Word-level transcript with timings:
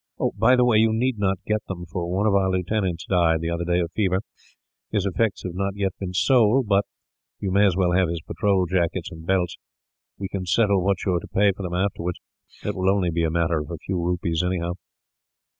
Oh, 0.17 0.31
by 0.35 0.55
the 0.55 0.65
way, 0.65 0.77
you 0.79 0.89
need 0.91 1.19
not 1.19 1.37
get 1.45 1.61
them, 1.67 1.85
for 1.85 2.11
one 2.11 2.25
of 2.25 2.33
our 2.33 2.49
lieutenants 2.49 3.05
died, 3.05 3.39
the 3.41 3.51
other 3.51 3.65
day, 3.65 3.77
of 3.81 3.91
fever. 3.91 4.21
His 4.91 5.05
effects 5.05 5.43
have 5.43 5.53
not 5.53 5.75
been 5.75 6.11
sold, 6.13 6.65
yet; 6.65 6.69
but 6.69 6.85
you 7.39 7.51
may 7.51 7.67
as 7.67 7.75
well 7.77 7.91
have 7.91 8.09
his 8.09 8.23
patrol 8.25 8.65
jackets 8.65 9.11
and 9.11 9.27
belts. 9.27 9.57
We 10.17 10.27
can 10.27 10.47
settle 10.47 10.83
what 10.83 11.05
you 11.05 11.13
are 11.13 11.19
to 11.19 11.27
pay 11.27 11.51
for 11.51 11.61
them, 11.61 11.75
afterwards. 11.75 12.17
It 12.65 12.73
will 12.73 12.89
only 12.89 13.11
be 13.11 13.23
a 13.23 13.29
matter 13.29 13.59
of 13.59 13.69
a 13.69 13.77
few 13.77 14.03
rupees, 14.03 14.41
anyhow." 14.41 14.71